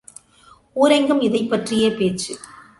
ஊரெங்கும் 0.75 1.21
இதைப்பற்றியே 1.21 1.89
பேச்சு. 1.97 2.33